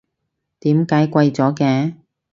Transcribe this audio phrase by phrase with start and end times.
[0.61, 1.93] 點解貴咗嘅？